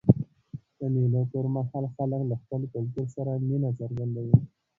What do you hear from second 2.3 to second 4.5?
خپل کلتور سره مینه څرګندوي.